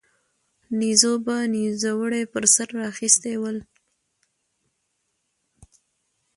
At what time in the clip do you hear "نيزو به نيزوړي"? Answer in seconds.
0.79-2.23